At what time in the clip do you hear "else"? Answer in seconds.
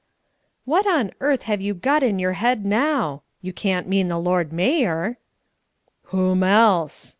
6.41-7.09